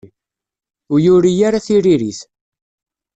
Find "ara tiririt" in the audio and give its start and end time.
1.47-2.19